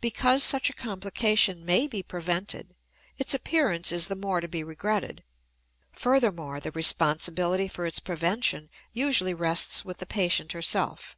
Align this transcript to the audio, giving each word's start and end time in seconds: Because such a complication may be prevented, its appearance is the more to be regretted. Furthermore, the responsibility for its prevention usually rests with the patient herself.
Because 0.00 0.42
such 0.42 0.70
a 0.70 0.72
complication 0.72 1.64
may 1.64 1.86
be 1.86 2.02
prevented, 2.02 2.74
its 3.16 3.32
appearance 3.32 3.92
is 3.92 4.08
the 4.08 4.16
more 4.16 4.40
to 4.40 4.48
be 4.48 4.64
regretted. 4.64 5.22
Furthermore, 5.92 6.58
the 6.58 6.72
responsibility 6.72 7.68
for 7.68 7.86
its 7.86 8.00
prevention 8.00 8.70
usually 8.92 9.34
rests 9.34 9.84
with 9.84 9.98
the 9.98 10.06
patient 10.06 10.50
herself. 10.50 11.16